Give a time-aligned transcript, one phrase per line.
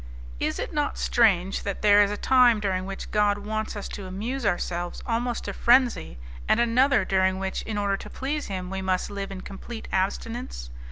[0.39, 4.07] Is it not strange that there is a time during which God wants us to
[4.07, 6.17] amuse ourselves almost to frenzy,
[6.49, 10.71] and another during which, in order to please Him, we must live in complete abstinence?